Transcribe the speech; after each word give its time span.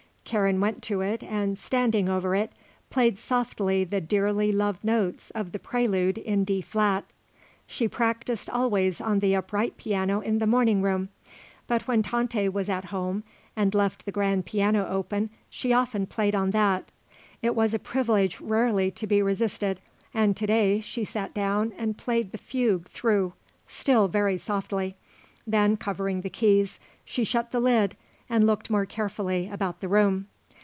Karen 0.23 0.61
went 0.61 0.81
to 0.81 1.01
it 1.01 1.21
and, 1.23 1.57
standing 1.59 2.07
over 2.07 2.33
it, 2.33 2.53
played 2.89 3.19
softly 3.19 3.83
the 3.83 3.99
dearly 3.99 4.49
loved 4.49 4.81
notes 4.81 5.29
of 5.31 5.51
the 5.51 5.59
prelude 5.59 6.17
in 6.17 6.45
D 6.45 6.61
flat. 6.61 7.03
She 7.67 7.89
practised, 7.89 8.49
always, 8.49 9.01
on 9.01 9.19
the 9.19 9.35
upright 9.35 9.75
piano 9.75 10.21
in 10.21 10.39
the 10.39 10.47
morning 10.47 10.81
room; 10.81 11.09
but 11.67 11.85
when 11.85 12.01
Tante 12.01 12.47
was 12.47 12.69
at 12.69 12.85
home 12.85 13.25
and 13.57 13.75
left 13.75 14.05
the 14.05 14.11
grand 14.13 14.45
piano 14.45 14.87
open 14.87 15.31
she 15.49 15.73
often 15.73 16.05
played 16.05 16.35
on 16.35 16.51
that. 16.51 16.93
It 17.41 17.53
was 17.53 17.73
a 17.73 17.79
privilege 17.79 18.39
rarely 18.39 18.89
to 18.91 19.05
be 19.07 19.21
resisted 19.21 19.81
and 20.13 20.37
to 20.37 20.47
day 20.47 20.79
she 20.79 21.03
sat 21.03 21.33
down 21.33 21.73
and 21.77 21.97
played 21.97 22.31
the 22.31 22.37
fugue 22.37 22.87
through, 22.87 23.33
still 23.67 24.07
very 24.07 24.37
softly. 24.37 24.95
Then, 25.45 25.75
covering 25.75 26.21
the 26.21 26.29
keys, 26.29 26.79
she 27.03 27.25
shut 27.25 27.51
the 27.51 27.59
lid 27.59 27.97
and 28.29 28.47
looked 28.47 28.69
more 28.69 28.85
carefully 28.85 29.49
about 29.51 29.81
the 29.81 29.89
room. 29.89 30.25